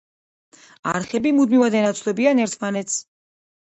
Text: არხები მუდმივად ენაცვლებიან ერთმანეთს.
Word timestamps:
არხები 0.93 1.35
მუდმივად 1.41 1.79
ენაცვლებიან 1.83 2.47
ერთმანეთს. 2.49 3.03